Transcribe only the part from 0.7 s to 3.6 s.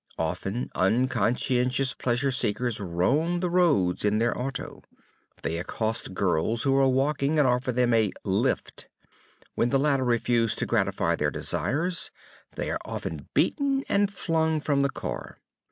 unconscientious pleasure seekers roam the